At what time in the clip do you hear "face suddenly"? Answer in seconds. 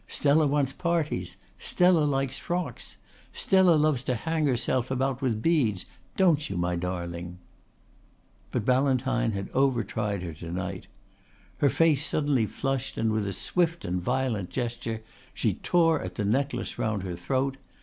11.69-12.47